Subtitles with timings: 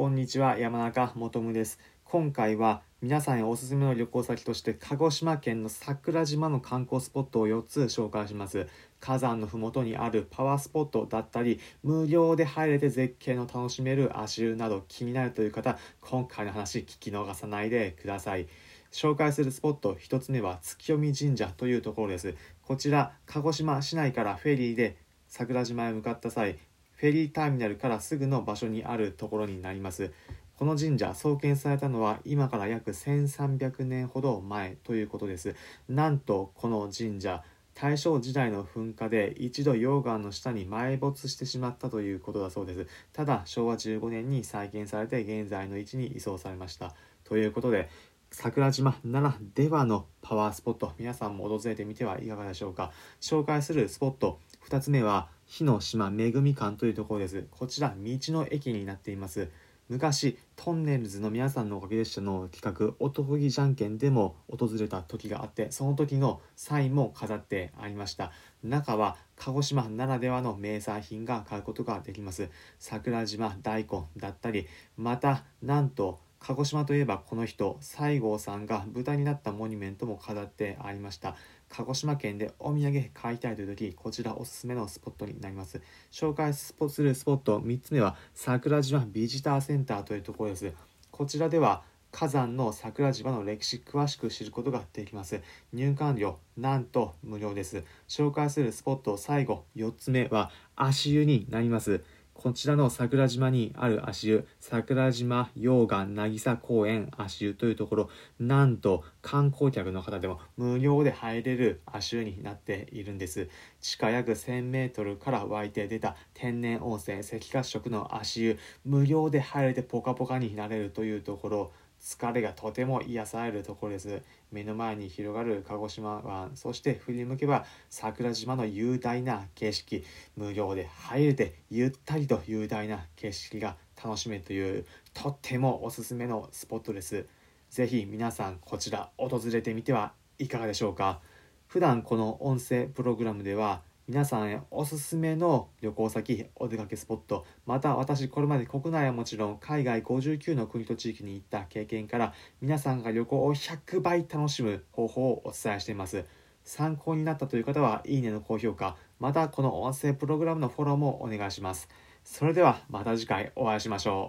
[0.00, 1.78] こんにちは山中もとです。
[2.04, 8.66] 今回は皆さんへおすすめの旅行先として鹿児島県の桜島の観光スポットを4つ紹介します。
[8.98, 18.48] 火山のふもとにあるパワースポットだったり無料で入れて絶景の楽しめる足湯など気になるという方今回の話聞き逃さないでください。
[18.92, 22.34] 紹介するスポット1つ目は月読神社というところです。
[22.62, 24.96] こちら鹿児島市内からフェリーで
[25.28, 26.56] 桜島へ向かった際
[27.00, 30.12] フェリーターミナルからすぐの場所にあるところになります。
[30.58, 35.56] この神社創建されたのは今から約1300年ほど前ということです。
[35.88, 42.86] なんとこの神社大正時代の噴火で一度溶岩の下に埋没してしまったということだそうです。
[43.14, 46.94] ただ昭和15年に再建されて現在の位置に移送されました。
[47.24, 47.88] ということで
[48.30, 52.92] 桜島ならではのパワースポット皆さんも訪れてみてはいかがでしょうか。
[53.22, 54.38] 紹介するスポット
[54.68, 57.44] 2つ目は火の島恵み館というところです。
[57.50, 59.48] こちら道の駅になっています。
[59.88, 68.30] 昔トンネルズの皆さんのおかげでしたの企画男気じゃんけんでも訪れた時があってその時のサインも飾ってありました。
[68.62, 72.48] 中は鹿児島ならではの名産品が買うことができます。
[72.78, 81.34] 桜島大根だったりまたなんと鹿児島といえばこの人西郷さんが豚になったモニュメントも飾ってありました。
[81.70, 85.80] 鹿児島県でお土産買いたいという時こちらおすすめのスポットになります。
[86.10, 90.72] 紹介するスポット3つ目は桜島ビジターセンターというところです。
[91.10, 95.40] こちらでは火山の桜島の歴史詳しく知ることができます。
[95.72, 97.84] 入館料なんと無料です。
[98.08, 102.02] 紹介するスポット最後4つ目は足湯になります。
[102.42, 113.50] こちらの桜島にある足湯、桜島溶岩渚公園足湯というところ、なんと観光客の方でも無料で入れる足湯になっているんです。
[113.82, 124.22] 地下約1000メートルから湧いて出た天然温泉赤褐色の足湯、無料で入れてポカポカになれるというところ、疲れがとても癒されるところです。
[124.50, 130.04] 目の前に広がる鹿児島湾、そして振り向けば桜島の雄大な景色、
[130.36, 137.26] 無料で入れてゆったりと雄大な景色が楽しめるというとってもおすすめのスポットです。
[137.68, 141.20] ぜひ皆さんこちら訪れてみてはいかがでしょうか。
[141.66, 156.24] 普段この音声プログラムでは皆さんへおすすめの旅行先、お出かけスポット、また私これまで国内はもちろん海外59の国と地域に行った経験から皆さんが旅行を100倍楽しむ方法をお伝えしています。
[156.64, 161.88] 参考になったという方はいいねの高評価、またこの音声プログラムのフォローもお願いします。
[162.24, 164.28] それではまた次回お会いしましょう。